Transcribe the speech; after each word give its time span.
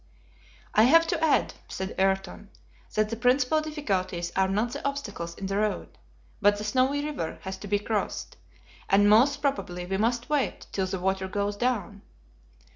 "I 0.73 0.85
have 0.85 1.05
to 1.09 1.23
add," 1.23 1.53
said 1.67 1.93
Ayrton, 1.99 2.49
"that 2.95 3.09
the 3.11 3.15
principal 3.15 3.61
difficulties 3.61 4.31
are 4.35 4.47
not 4.47 4.73
the 4.73 4.83
obstacles 4.83 5.35
in 5.35 5.45
the 5.45 5.57
road, 5.57 5.95
but 6.41 6.57
the 6.57 6.63
Snowy 6.63 7.05
River 7.05 7.37
has 7.43 7.55
to 7.59 7.67
be 7.67 7.77
crossed, 7.77 8.35
and 8.89 9.07
most 9.07 9.43
probably 9.43 9.85
we 9.85 9.97
must 9.97 10.27
wait 10.27 10.65
till 10.71 10.87
the 10.87 10.99
water 10.99 11.27
goes 11.27 11.55
down." 11.55 12.01